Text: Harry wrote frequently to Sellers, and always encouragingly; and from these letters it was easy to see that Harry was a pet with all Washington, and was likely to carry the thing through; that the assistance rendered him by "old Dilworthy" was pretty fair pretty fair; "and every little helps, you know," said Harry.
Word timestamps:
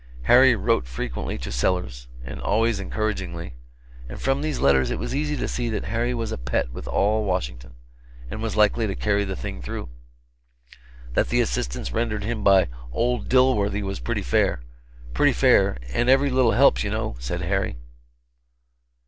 Harry 0.23 0.55
wrote 0.55 0.87
frequently 0.87 1.37
to 1.37 1.51
Sellers, 1.51 2.07
and 2.23 2.41
always 2.41 2.79
encouragingly; 2.79 3.53
and 4.09 4.19
from 4.19 4.41
these 4.41 4.57
letters 4.57 4.89
it 4.89 4.97
was 4.97 5.13
easy 5.13 5.37
to 5.37 5.47
see 5.47 5.69
that 5.69 5.85
Harry 5.85 6.11
was 6.11 6.31
a 6.31 6.39
pet 6.39 6.71
with 6.73 6.87
all 6.87 7.23
Washington, 7.23 7.75
and 8.27 8.41
was 8.41 8.55
likely 8.55 8.87
to 8.87 8.95
carry 8.95 9.23
the 9.23 9.35
thing 9.35 9.61
through; 9.61 9.89
that 11.13 11.29
the 11.29 11.39
assistance 11.39 11.91
rendered 11.91 12.23
him 12.23 12.43
by 12.43 12.67
"old 12.91 13.29
Dilworthy" 13.29 13.83
was 13.83 13.99
pretty 13.99 14.23
fair 14.23 14.63
pretty 15.13 15.33
fair; 15.33 15.77
"and 15.93 16.09
every 16.09 16.31
little 16.31 16.53
helps, 16.53 16.83
you 16.83 16.89
know," 16.89 17.15
said 17.19 17.41
Harry. 17.43 17.77